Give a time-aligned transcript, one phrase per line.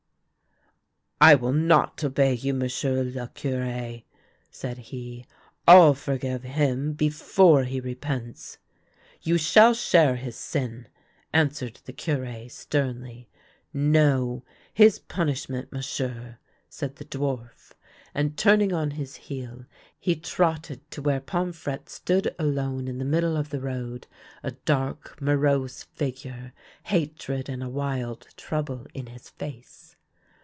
[1.31, 3.99] "I will not obey you, M'sieu' le Cure,"
[4.49, 5.27] said he."
[5.69, 8.57] ril forgive him before he repents.""
[9.21, 10.87] You will share his sin,"
[11.31, 13.29] answered the Cure, sternly."
[13.71, 14.43] No;
[14.73, 16.37] his punishment, m'sieu',"
[16.67, 17.73] said the dwarf;
[18.15, 19.65] and turning on his heel,
[19.99, 24.07] he trotted to where Pomfrette stood alone in the middle of the road,
[24.41, 26.51] a dark, morose figure,
[26.85, 29.89] hatred and a wild trouble in his face.